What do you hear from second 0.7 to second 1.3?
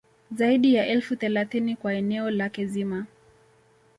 ya elfu